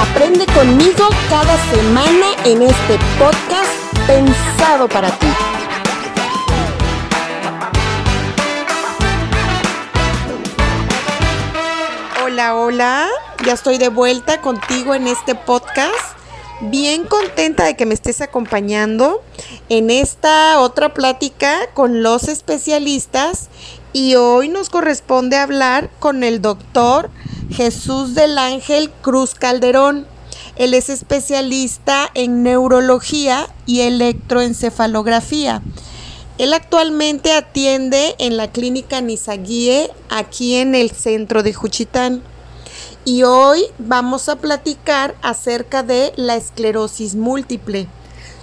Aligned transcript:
Aprende 0.00 0.46
conmigo 0.46 1.10
cada 1.28 1.58
semana 1.70 2.26
en 2.46 2.62
este 2.62 2.98
podcast 3.18 3.70
pensado 4.06 4.88
para 4.88 5.10
ti. 5.10 5.26
Hola, 12.24 12.56
hola, 12.56 13.08
ya 13.44 13.52
estoy 13.52 13.76
de 13.76 13.90
vuelta 13.90 14.40
contigo 14.40 14.94
en 14.94 15.06
este 15.06 15.34
podcast. 15.34 15.92
Bien 16.62 17.04
contenta 17.04 17.64
de 17.64 17.76
que 17.76 17.84
me 17.84 17.92
estés 17.92 18.22
acompañando 18.22 19.22
en 19.68 19.90
esta 19.90 20.60
otra 20.60 20.94
plática 20.94 21.58
con 21.74 22.02
los 22.02 22.26
especialistas 22.28 23.50
y 23.92 24.14
hoy 24.14 24.48
nos 24.48 24.70
corresponde 24.70 25.36
hablar 25.36 25.90
con 25.98 26.24
el 26.24 26.40
doctor 26.40 27.10
Jesús 27.50 28.14
del 28.14 28.38
Ángel 28.38 28.90
Cruz 29.02 29.34
Calderón. 29.34 30.06
Él 30.56 30.74
es 30.74 30.88
especialista 30.88 32.08
en 32.14 32.42
neurología 32.42 33.48
y 33.66 33.80
electroencefalografía. 33.80 35.62
Él 36.38 36.54
actualmente 36.54 37.32
atiende 37.32 38.14
en 38.18 38.36
la 38.36 38.50
clínica 38.50 39.00
Nizaguie, 39.00 39.90
aquí 40.08 40.56
en 40.56 40.74
el 40.74 40.90
centro 40.90 41.42
de 41.42 41.52
Juchitán. 41.52 42.22
Y 43.04 43.24
hoy 43.24 43.64
vamos 43.78 44.28
a 44.28 44.36
platicar 44.36 45.16
acerca 45.22 45.82
de 45.82 46.12
la 46.16 46.36
esclerosis 46.36 47.14
múltiple, 47.14 47.88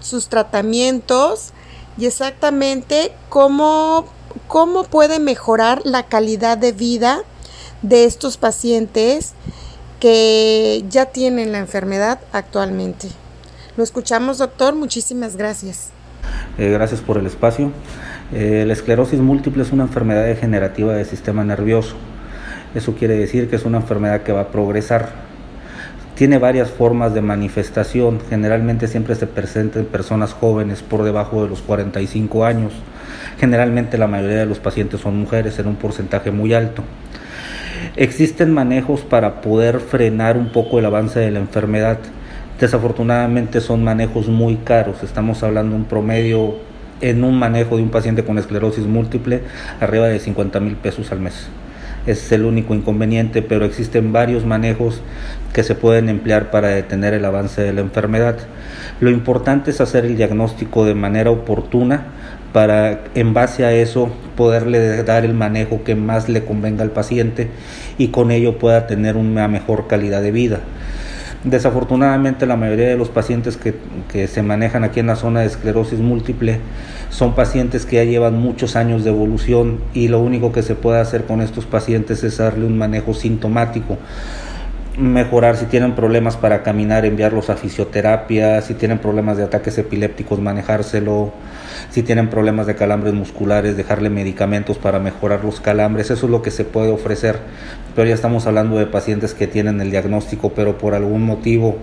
sus 0.02 0.28
tratamientos 0.28 1.54
y 1.98 2.06
exactamente 2.06 3.14
cómo, 3.30 4.06
cómo 4.48 4.84
puede 4.84 5.20
mejorar 5.20 5.82
la 5.86 6.04
calidad 6.04 6.58
de 6.58 6.72
vida 6.72 7.24
de 7.82 8.06
estos 8.06 8.38
pacientes 8.38 9.34
que 10.00 10.84
ya 10.90 11.06
tienen 11.06 11.52
la 11.52 11.60
enfermedad 11.60 12.20
actualmente. 12.32 13.10
Lo 13.76 13.84
escuchamos, 13.84 14.40
doctor. 14.40 14.76
Muchísimas 14.76 15.38
gracias. 15.38 15.92
Eh, 16.58 16.72
gracias 16.72 17.02
por 17.02 17.18
el 17.18 17.26
espacio. 17.26 17.72
Eh, 18.34 18.64
la 18.66 18.74
esclerosis 18.74 19.20
múltiple 19.20 19.64
es 19.64 19.72
una 19.72 19.84
enfermedad 19.84 20.26
degenerativa 20.26 20.94
del 20.94 21.06
sistema 21.06 21.44
nervioso. 21.44 21.96
Eso 22.76 22.96
quiere 22.96 23.16
decir 23.16 23.50
que 23.50 23.56
es 23.56 23.66
una 23.66 23.78
enfermedad 23.78 24.24
que 24.24 24.32
va 24.32 24.42
a 24.42 24.48
progresar. 24.48 25.28
Tiene 26.16 26.40
varias 26.40 26.72
formas 26.72 27.14
de 27.14 27.22
manifestación. 27.22 28.20
Generalmente 28.30 28.88
siempre 28.88 29.16
se 29.16 29.28
presenta 29.28 29.80
en 29.80 29.86
personas 29.86 30.34
jóvenes 30.34 30.82
por 30.82 31.04
debajo 31.04 31.44
de 31.44 31.50
los 31.50 31.62
45 31.62 32.44
años. 32.44 32.74
Generalmente 33.40 34.00
la 34.00 34.08
mayoría 34.08 34.40
de 34.40 34.46
los 34.48 34.60
pacientes 34.60 35.02
son 35.02 35.18
mujeres 35.18 35.60
en 35.60 35.68
un 35.68 35.76
porcentaje 35.76 36.32
muy 36.32 36.54
alto. 36.56 36.84
Existen 37.98 38.54
manejos 38.54 39.02
para 39.02 39.42
poder 39.42 39.80
frenar 39.80 40.38
un 40.38 40.50
poco 40.50 40.78
el 40.78 40.86
avance 40.86 41.20
de 41.20 41.32
la 41.32 41.40
enfermedad. 41.40 41.98
Desafortunadamente 42.60 43.60
son 43.60 43.84
manejos 43.84 44.28
muy 44.28 44.58
caros. 44.58 45.02
Estamos 45.02 45.42
hablando 45.42 45.72
de 45.72 45.82
un 45.82 45.88
promedio 45.88 46.58
en 47.02 47.24
un 47.24 47.40
manejo 47.40 47.76
de 47.76 47.82
un 47.82 47.90
paciente 47.90 48.24
con 48.24 48.38
esclerosis 48.38 48.86
múltiple 48.86 49.42
arriba 49.80 50.06
de 50.06 50.20
50 50.20 50.60
mil 50.60 50.76
pesos 50.76 51.12
al 51.12 51.22
mes. 51.22 51.48
es 52.06 52.32
el 52.32 52.46
único 52.46 52.76
inconveniente, 52.76 53.42
pero 53.42 53.66
existen 53.66 54.14
varios 54.14 54.46
manejos 54.46 55.02
que 55.52 55.64
se 55.64 55.74
pueden 55.74 56.08
emplear 56.08 56.52
para 56.52 56.68
detener 56.68 57.16
el 57.16 57.26
avance 57.26 57.64
de 57.64 57.74
la 57.74 57.82
enfermedad. 57.82 58.38
Lo 59.00 59.10
importante 59.10 59.72
es 59.72 59.82
hacer 59.82 60.06
el 60.06 60.18
diagnóstico 60.18 60.86
de 60.86 60.94
manera 60.94 61.32
oportuna 61.32 62.14
para 62.58 63.02
en 63.14 63.36
base 63.36 63.66
a 63.66 63.72
eso 63.72 64.10
poderle 64.36 65.04
dar 65.04 65.26
el 65.26 65.36
manejo 65.36 65.84
que 65.84 65.94
más 65.94 66.28
le 66.28 66.44
convenga 66.44 66.82
al 66.82 66.90
paciente 66.90 67.50
y 68.00 68.08
con 68.08 68.32
ello 68.32 68.58
pueda 68.58 68.88
tener 68.88 69.16
una 69.16 69.48
mejor 69.48 69.86
calidad 69.86 70.24
de 70.24 70.32
vida. 70.32 70.62
Desafortunadamente 71.44 72.48
la 72.48 72.56
mayoría 72.56 72.88
de 72.88 72.98
los 72.98 73.10
pacientes 73.10 73.58
que, 73.58 74.28
se 74.28 74.42
manejan 74.42 74.84
aquí 74.84 75.00
en 75.00 75.06
la 75.06 75.16
zona 75.16 75.42
de 75.42 75.46
esclerosis 75.46 76.00
múltiple 76.00 76.60
son 77.12 77.36
pacientes 77.36 77.86
que 77.86 77.98
ya 77.98 78.06
llevan 78.06 78.42
muchos 78.42 78.76
años 78.76 79.04
de 79.04 79.12
evolución 79.12 79.78
y 79.94 80.08
lo 80.08 80.20
único 80.20 80.52
que 80.52 80.64
se 80.64 80.74
puede 80.74 81.00
hacer 81.00 81.26
con 81.26 81.42
estos 81.42 81.68
pacientes 81.68 82.24
es 82.24 82.40
darle 82.40 82.66
un 82.66 82.76
manejo 82.76 83.14
sintomático 83.14 84.00
mejorar 84.98 85.58
si 85.58 85.66
tienen 85.66 85.94
problemas 85.94 86.38
para 86.38 86.64
caminar, 86.64 87.06
enviarlos 87.06 87.52
a 87.52 87.56
fisioterapia, 87.56 88.62
si 88.62 88.74
tienen 88.74 88.98
problemas 88.98 89.38
de 89.38 89.44
ataques 89.44 89.78
epilépticos, 89.78 90.40
manejárselo, 90.40 91.32
si 91.92 92.02
tienen 92.02 92.30
problemas 92.30 92.66
de 92.66 92.76
calambres 92.76 93.14
musculares, 93.14 93.78
dejarle 93.78 94.10
medicamentos 94.10 94.80
para 94.80 95.00
mejorar 95.00 95.46
los 95.46 95.62
calambres, 95.62 96.10
eso 96.10 96.26
es 96.26 96.32
lo 96.32 96.42
que 96.42 96.50
se 96.50 96.66
puede 96.66 96.90
ofrecer, 96.90 97.40
pero 97.96 98.08
ya 98.08 98.16
estamos 98.16 98.48
hablando 98.48 98.80
de 98.80 98.88
pacientes 98.88 99.36
que 99.36 99.46
tienen 99.46 99.80
el 99.82 99.92
diagnóstico, 99.92 100.54
pero 100.54 100.80
por 100.80 100.96
algún 100.96 101.24
motivo, 101.24 101.78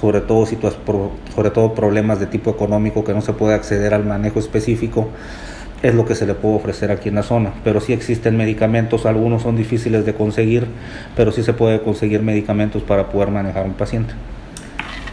sobre 0.00 0.22
todo, 0.22 0.46
sobre 0.46 1.50
todo 1.50 1.74
problemas 1.74 2.18
de 2.18 2.26
tipo 2.26 2.50
económico, 2.50 3.04
que 3.04 3.12
no 3.12 3.20
se 3.20 3.34
puede 3.34 3.54
acceder 3.54 3.92
al 3.92 4.06
manejo 4.06 4.38
específico, 4.38 5.10
es 5.84 5.94
lo 5.94 6.06
que 6.06 6.14
se 6.14 6.26
le 6.26 6.32
puede 6.34 6.56
ofrecer 6.56 6.90
aquí 6.90 7.10
en 7.10 7.16
la 7.16 7.22
zona. 7.22 7.52
Pero 7.62 7.80
sí 7.80 7.92
existen 7.92 8.38
medicamentos, 8.38 9.04
algunos 9.04 9.42
son 9.42 9.54
difíciles 9.54 10.06
de 10.06 10.14
conseguir, 10.14 10.66
pero 11.14 11.30
sí 11.30 11.42
se 11.42 11.52
puede 11.52 11.82
conseguir 11.82 12.22
medicamentos 12.22 12.82
para 12.82 13.10
poder 13.10 13.30
manejar 13.30 13.66
un 13.66 13.74
paciente. 13.74 14.14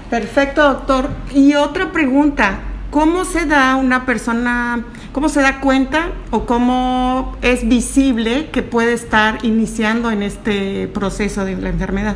Perfecto, 0.09 0.63
doctor. 0.63 1.09
Y 1.35 1.55
otra 1.55 1.91
pregunta, 1.91 2.59
¿cómo 2.89 3.25
se 3.25 3.45
da 3.45 3.75
una 3.75 4.05
persona, 4.05 4.85
cómo 5.11 5.27
se 5.27 5.41
da 5.41 5.59
cuenta 5.59 6.11
o 6.31 6.45
cómo 6.45 7.35
es 7.41 7.67
visible 7.67 8.47
que 8.51 8.63
puede 8.63 8.93
estar 8.93 9.43
iniciando 9.43 10.09
en 10.09 10.23
este 10.23 10.87
proceso 10.87 11.43
de 11.43 11.57
la 11.57 11.67
enfermedad? 11.67 12.15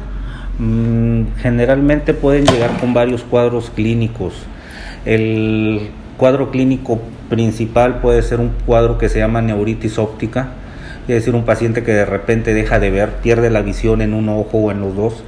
Mm, 0.60 1.24
generalmente 1.42 2.14
pueden 2.14 2.46
llegar 2.46 2.80
con 2.80 2.94
varios 2.94 3.24
cuadros 3.24 3.70
clínicos. 3.70 4.34
El 5.04 5.92
cuadro 6.18 6.52
clínico 6.52 7.00
principal 7.30 8.00
puede 8.00 8.22
ser 8.22 8.40
un 8.40 8.52
cuadro 8.66 8.98
que 8.98 9.10
se 9.10 9.20
llama 9.20 9.42
neuritis 9.42 9.98
óptica, 9.98 10.50
es 11.08 11.16
decir, 11.16 11.36
un 11.36 11.46
paciente 11.46 11.84
que 11.84 11.94
de 11.94 12.06
repente 12.06 12.54
deja 12.54 12.80
de 12.80 12.90
ver, 12.90 13.10
pierde 13.22 13.50
la 13.50 13.62
visión 13.62 14.02
en 14.02 14.14
un 14.14 14.28
ojo 14.30 14.58
o 14.58 14.72
en 14.72 14.82
los 14.82 14.96
dos. 14.96 15.24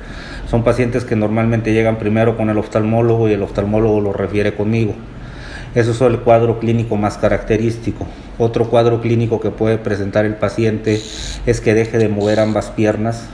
Son 0.49 0.63
pacientes 0.63 1.03
que 1.03 1.15
normalmente 1.15 1.73
llegan 1.73 1.97
primero 1.97 2.37
con 2.37 2.49
el 2.49 2.57
oftalmólogo 2.57 3.29
y 3.29 3.33
el 3.33 3.43
oftalmólogo 3.43 4.01
lo 4.01 4.13
refiere 4.13 4.55
conmigo. 4.55 4.93
Eso 5.75 5.91
es 5.91 6.01
el 6.01 6.19
cuadro 6.21 6.59
clínico 6.59 6.95
más 6.95 7.17
característico. 7.17 8.07
Otro 8.39 8.69
cuadro 8.69 9.01
clínico 9.01 9.39
que 9.39 9.51
puede 9.51 9.77
presentar 9.77 10.25
el 10.25 10.35
paciente 10.35 10.99
es 11.45 11.61
que 11.61 11.73
deje 11.73 11.99
de 11.99 12.07
mover 12.07 12.39
ambas 12.39 12.71
piernas, 12.71 13.27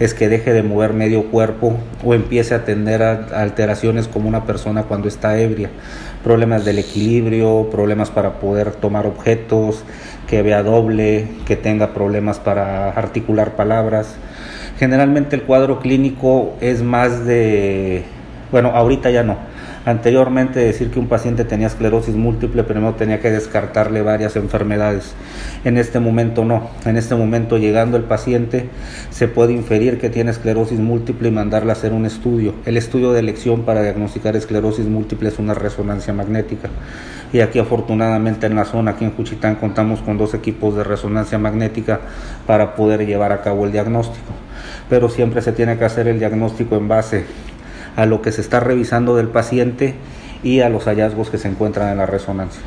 es 0.00 0.14
que 0.14 0.28
deje 0.28 0.52
de 0.52 0.62
mover 0.62 0.92
medio 0.92 1.30
cuerpo 1.30 1.76
o 2.04 2.14
empiece 2.14 2.54
a 2.54 2.64
tener 2.64 3.02
alteraciones 3.02 4.08
como 4.08 4.28
una 4.28 4.44
persona 4.44 4.84
cuando 4.84 5.08
está 5.08 5.38
ebria, 5.38 5.70
problemas 6.24 6.64
del 6.64 6.78
equilibrio, 6.78 7.68
problemas 7.70 8.10
para 8.10 8.34
poder 8.40 8.72
tomar 8.72 9.06
objetos, 9.06 9.84
que 10.26 10.42
vea 10.42 10.62
doble, 10.62 11.28
que 11.46 11.56
tenga 11.56 11.94
problemas 11.94 12.38
para 12.38 12.90
articular 12.90 13.54
palabras. 13.54 14.14
Generalmente 14.78 15.36
el 15.36 15.42
cuadro 15.42 15.78
clínico 15.80 16.54
es 16.60 16.82
más 16.82 17.24
de, 17.26 18.04
bueno, 18.52 18.70
ahorita 18.70 19.10
ya 19.10 19.24
no, 19.24 19.38
Anteriormente 19.84 20.60
decir 20.60 20.92
que 20.92 21.00
un 21.00 21.08
paciente 21.08 21.44
tenía 21.44 21.66
esclerosis 21.66 22.14
múltiple, 22.14 22.62
primero 22.62 22.94
tenía 22.94 23.18
que 23.18 23.32
descartarle 23.32 24.00
varias 24.00 24.36
enfermedades. 24.36 25.14
En 25.64 25.76
este 25.76 25.98
momento 25.98 26.44
no. 26.44 26.70
En 26.86 26.96
este 26.96 27.16
momento 27.16 27.58
llegando 27.58 27.96
el 27.96 28.04
paciente 28.04 28.68
se 29.10 29.26
puede 29.26 29.54
inferir 29.54 29.98
que 29.98 30.08
tiene 30.08 30.30
esclerosis 30.30 30.78
múltiple 30.78 31.28
y 31.28 31.32
mandarle 31.32 31.70
a 31.70 31.72
hacer 31.72 31.92
un 31.92 32.06
estudio. 32.06 32.54
El 32.64 32.76
estudio 32.76 33.12
de 33.12 33.18
elección 33.18 33.62
para 33.62 33.82
diagnosticar 33.82 34.36
esclerosis 34.36 34.86
múltiple 34.86 35.30
es 35.30 35.40
una 35.40 35.54
resonancia 35.54 36.12
magnética. 36.12 36.68
Y 37.32 37.40
aquí 37.40 37.58
afortunadamente 37.58 38.46
en 38.46 38.54
la 38.54 38.64
zona, 38.64 38.92
aquí 38.92 39.04
en 39.04 39.10
Juchitán, 39.16 39.56
contamos 39.56 40.00
con 40.00 40.16
dos 40.16 40.32
equipos 40.32 40.76
de 40.76 40.84
resonancia 40.84 41.38
magnética 41.38 41.98
para 42.46 42.76
poder 42.76 43.04
llevar 43.04 43.32
a 43.32 43.42
cabo 43.42 43.64
el 43.64 43.72
diagnóstico. 43.72 44.32
Pero 44.88 45.08
siempre 45.08 45.42
se 45.42 45.50
tiene 45.50 45.76
que 45.76 45.84
hacer 45.84 46.06
el 46.06 46.20
diagnóstico 46.20 46.76
en 46.76 46.86
base 46.86 47.24
a 47.96 48.06
lo 48.06 48.22
que 48.22 48.32
se 48.32 48.40
está 48.40 48.60
revisando 48.60 49.16
del 49.16 49.28
paciente 49.28 49.94
y 50.42 50.60
a 50.60 50.68
los 50.68 50.84
hallazgos 50.84 51.30
que 51.30 51.38
se 51.38 51.48
encuentran 51.48 51.90
en 51.90 51.98
la 51.98 52.06
resonancia. 52.06 52.62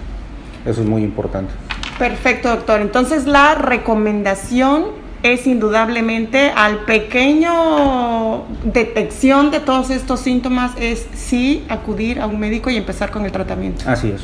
Eso 0.65 0.81
es 0.81 0.87
muy 0.87 1.03
importante. 1.03 1.53
Perfecto, 1.99 2.49
doctor. 2.49 2.81
Entonces 2.81 3.25
la 3.25 3.55
recomendación 3.55 4.85
es 5.23 5.47
indudablemente 5.47 6.51
al 6.55 6.79
pequeño 6.85 8.43
detección 8.63 9.49
de 9.49 9.59
todos 9.59 9.89
estos 9.89 10.19
síntomas 10.19 10.73
es 10.77 11.07
sí 11.15 11.65
acudir 11.67 12.19
a 12.19 12.27
un 12.27 12.39
médico 12.39 12.69
y 12.69 12.77
empezar 12.77 13.11
con 13.11 13.25
el 13.25 13.31
tratamiento. 13.31 13.83
Así 13.87 14.11
es. 14.11 14.21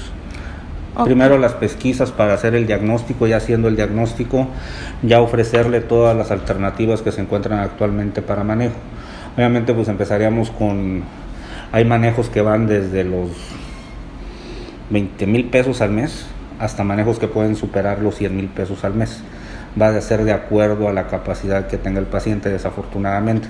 Primero 1.06 1.38
las 1.38 1.54
pesquisas 1.54 2.12
para 2.12 2.34
hacer 2.34 2.54
el 2.54 2.68
diagnóstico, 2.68 3.26
ya 3.26 3.38
haciendo 3.38 3.70
el 3.70 3.78
diagnóstico, 3.78 4.48
ya 5.02 5.22
ofrecerle 5.22 5.80
todas 5.80 6.16
las 6.16 6.32
alternativas 6.32 7.02
que 7.02 7.12
se 7.12 7.22
encuentran 7.22 7.60
actualmente 7.60 8.22
para 8.22 8.44
manejo. 8.44 8.76
Obviamente 9.36 9.74
pues 9.74 9.88
empezaríamos 9.88 10.52
con, 10.52 11.04
hay 11.72 11.86
manejos 11.86 12.30
que 12.30 12.42
van 12.42 12.68
desde 12.68 13.04
los 13.04 13.30
20 14.90 15.26
mil 15.28 15.46
pesos 15.46 15.82
al 15.82 15.92
mes 15.92 16.28
hasta 16.60 16.84
manejos 16.84 17.18
que 17.18 17.28
pueden 17.28 17.56
superar 17.56 18.00
los 18.00 18.16
100 18.16 18.36
mil 18.36 18.48
pesos 18.48 18.84
al 18.84 18.94
mes 18.94 19.24
va 19.80 19.90
a 19.90 20.02
ser 20.02 20.24
de 20.24 20.32
acuerdo 20.32 20.88
a 20.88 20.94
la 20.94 21.08
capacidad 21.08 21.68
que 21.68 21.78
tenga 21.78 22.00
el 22.00 22.06
paciente, 22.06 22.50
desafortunadamente. 22.50 23.48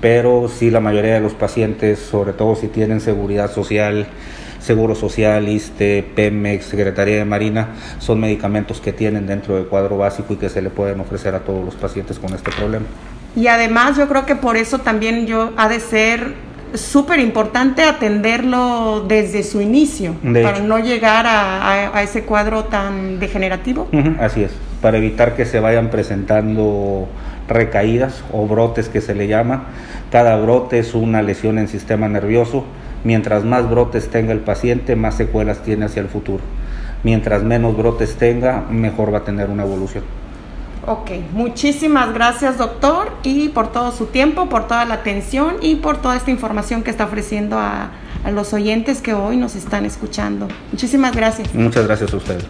Pero 0.00 0.48
sí, 0.48 0.70
la 0.70 0.80
mayoría 0.80 1.14
de 1.14 1.20
los 1.20 1.34
pacientes, 1.34 1.98
sobre 1.98 2.32
todo 2.32 2.54
si 2.54 2.68
tienen 2.68 3.00
seguridad 3.00 3.50
social, 3.50 4.06
Seguro 4.60 4.96
Social, 4.96 5.48
ISTE, 5.48 6.04
PEMEX, 6.14 6.66
Secretaría 6.66 7.16
de 7.16 7.24
Marina, 7.24 7.68
son 8.00 8.20
medicamentos 8.20 8.80
que 8.80 8.92
tienen 8.92 9.26
dentro 9.26 9.54
del 9.54 9.66
cuadro 9.66 9.98
básico 9.98 10.34
y 10.34 10.36
que 10.36 10.48
se 10.48 10.60
le 10.60 10.68
pueden 10.68 10.98
ofrecer 11.00 11.34
a 11.36 11.40
todos 11.40 11.64
los 11.64 11.76
pacientes 11.76 12.18
con 12.18 12.34
este 12.34 12.50
problema. 12.50 12.84
Y 13.38 13.46
además 13.46 13.96
yo 13.96 14.08
creo 14.08 14.26
que 14.26 14.34
por 14.34 14.56
eso 14.56 14.80
también 14.80 15.26
yo 15.26 15.52
ha 15.56 15.68
de 15.68 15.78
ser 15.78 16.34
súper 16.74 17.20
importante 17.20 17.84
atenderlo 17.84 19.04
desde 19.06 19.44
su 19.44 19.60
inicio, 19.60 20.16
para 20.42 20.58
no 20.58 20.80
llegar 20.80 21.24
a, 21.28 22.02
ese 22.02 22.24
cuadro 22.24 22.64
tan 22.64 23.20
degenerativo. 23.20 23.86
así 24.18 24.42
es, 24.42 24.50
para 24.82 24.98
evitar 24.98 25.36
que 25.36 25.46
se 25.46 25.60
vayan 25.60 25.88
presentando 25.88 27.06
recaídas 27.46 28.24
o 28.32 28.48
brotes 28.48 28.88
que 28.88 29.00
se 29.00 29.14
le 29.14 29.28
llama. 29.28 29.66
Cada 30.10 30.36
brote 30.36 30.80
es 30.80 30.94
una 30.94 31.22
lesión 31.22 31.58
en 31.58 31.68
sistema 31.68 32.08
nervioso. 32.08 32.64
Mientras 33.04 33.44
más 33.44 33.70
brotes 33.70 34.08
tenga 34.08 34.32
el 34.32 34.40
paciente, 34.40 34.96
más 34.96 35.14
secuelas 35.16 35.62
tiene 35.62 35.84
hacia 35.84 36.02
el 36.02 36.08
futuro. 36.08 36.42
Mientras 37.04 37.44
menos 37.44 37.76
brotes 37.76 38.16
tenga, 38.16 38.64
mejor 38.68 39.14
va 39.14 39.18
a 39.18 39.24
tener 39.24 39.48
una 39.48 39.62
evolución. 39.62 40.02
Ok, 40.86 41.10
muchísimas 41.32 42.14
gracias 42.14 42.58
doctor 42.58 43.10
y 43.22 43.48
por 43.48 43.72
todo 43.72 43.92
su 43.92 44.06
tiempo, 44.06 44.48
por 44.48 44.66
toda 44.66 44.84
la 44.84 44.94
atención 44.94 45.56
y 45.60 45.76
por 45.76 46.00
toda 46.00 46.16
esta 46.16 46.30
información 46.30 46.82
que 46.82 46.90
está 46.90 47.04
ofreciendo 47.04 47.58
a, 47.58 47.90
a 48.24 48.30
los 48.30 48.52
oyentes 48.52 49.02
que 49.02 49.14
hoy 49.14 49.36
nos 49.36 49.54
están 49.54 49.84
escuchando. 49.84 50.48
Muchísimas 50.72 51.14
gracias. 51.14 51.54
Muchas 51.54 51.86
gracias 51.86 52.12
a 52.12 52.16
ustedes. 52.16 52.44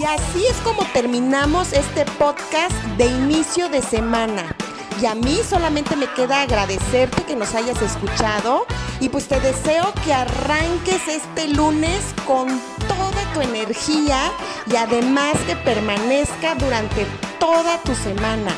Y 0.00 0.04
así 0.04 0.46
es 0.48 0.56
como 0.58 0.82
terminamos 0.94 1.72
este 1.72 2.04
podcast 2.18 2.72
de 2.96 3.06
inicio 3.06 3.68
de 3.68 3.82
semana. 3.82 4.56
Y 5.00 5.06
a 5.06 5.14
mí 5.14 5.38
solamente 5.46 5.96
me 5.96 6.06
queda 6.06 6.42
agradecerte 6.42 7.22
que 7.24 7.36
nos 7.36 7.54
hayas 7.54 7.80
escuchado 7.82 8.66
y 9.00 9.08
pues 9.08 9.26
te 9.28 9.40
deseo 9.40 9.92
que 10.04 10.12
arranques 10.12 11.08
este 11.08 11.48
lunes 11.48 12.00
con 12.26 12.48
toda 12.86 13.32
tu 13.34 13.40
energía 13.40 14.30
y 14.70 14.76
además 14.76 15.36
que 15.46 15.56
permanezca 15.56 16.54
durante 16.56 17.06
toda 17.38 17.78
tu 17.82 17.94
semana. 17.94 18.52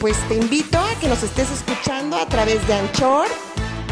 Pues 0.00 0.16
te 0.28 0.36
invito 0.36 0.78
a 0.78 0.94
que 1.00 1.08
nos 1.08 1.22
estés 1.22 1.50
escuchando 1.50 2.16
a 2.16 2.26
través 2.26 2.66
de 2.66 2.74
Anchor, 2.74 3.26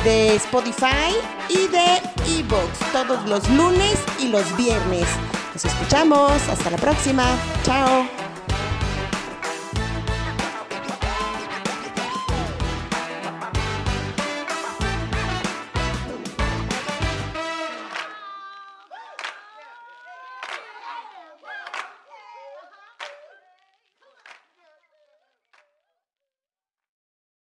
de 0.05 0.37
Spotify 0.37 1.15
y 1.49 1.67
de 1.69 2.39
Evox 2.39 2.79
todos 2.93 3.29
los 3.29 3.49
lunes 3.51 3.97
y 4.21 4.29
los 4.29 4.57
viernes. 4.57 5.07
Nos 5.55 5.65
escuchamos. 5.65 6.33
Hasta 6.49 6.71
la 6.71 6.79
próxima. 6.79 7.25
Chao. 7.65 8.24